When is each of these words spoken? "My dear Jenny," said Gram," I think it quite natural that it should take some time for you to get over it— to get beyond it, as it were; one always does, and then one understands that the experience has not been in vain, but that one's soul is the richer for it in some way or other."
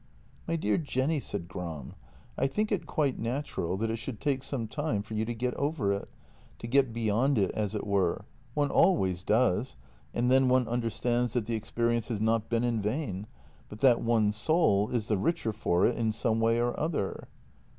"My 0.47 0.55
dear 0.55 0.79
Jenny," 0.79 1.19
said 1.19 1.47
Gram," 1.47 1.93
I 2.35 2.47
think 2.47 2.71
it 2.71 2.87
quite 2.87 3.19
natural 3.19 3.77
that 3.77 3.91
it 3.91 3.97
should 3.97 4.19
take 4.19 4.41
some 4.41 4.67
time 4.67 5.03
for 5.03 5.13
you 5.13 5.25
to 5.25 5.35
get 5.35 5.53
over 5.53 5.91
it— 5.93 6.09
to 6.57 6.65
get 6.65 6.91
beyond 6.91 7.37
it, 7.37 7.51
as 7.51 7.75
it 7.75 7.85
were; 7.85 8.25
one 8.55 8.71
always 8.71 9.21
does, 9.21 9.75
and 10.11 10.31
then 10.31 10.49
one 10.49 10.67
understands 10.67 11.33
that 11.33 11.45
the 11.45 11.53
experience 11.53 12.07
has 12.07 12.19
not 12.19 12.49
been 12.49 12.63
in 12.63 12.81
vain, 12.81 13.27
but 13.69 13.81
that 13.81 14.01
one's 14.01 14.35
soul 14.35 14.89
is 14.89 15.07
the 15.07 15.19
richer 15.19 15.53
for 15.53 15.85
it 15.85 15.95
in 15.95 16.11
some 16.11 16.39
way 16.39 16.59
or 16.59 16.77
other." 16.79 17.27